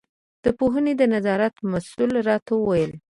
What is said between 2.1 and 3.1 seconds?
راته وویل.